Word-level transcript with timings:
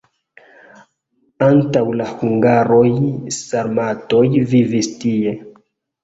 Antaŭ 1.47 1.83
la 1.99 2.07
hungaroj 2.21 2.85
sarmatoj 3.37 4.23
vivis 4.55 4.89
tie. 5.05 5.35